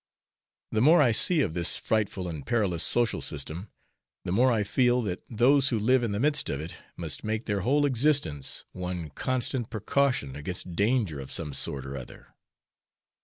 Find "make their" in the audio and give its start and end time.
7.23-7.59